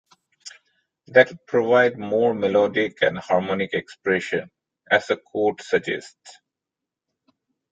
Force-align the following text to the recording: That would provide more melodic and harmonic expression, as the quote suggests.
That 1.09 1.29
would 1.29 1.45
provide 1.45 1.99
more 1.99 2.33
melodic 2.33 3.03
and 3.03 3.19
harmonic 3.19 3.73
expression, 3.75 4.49
as 4.89 5.05
the 5.05 5.15
quote 5.17 5.61
suggests. 5.61 6.39